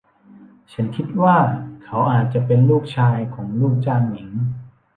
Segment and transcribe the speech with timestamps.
[0.73, 1.37] ฉันคิดว่า
[1.83, 4.29] เขาอาจจะเป็นลูกชายของลูกจ้างหญิง